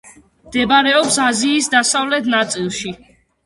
[0.45, 2.99] მდებარეობს აზიის დასავლეთ ნაწილში.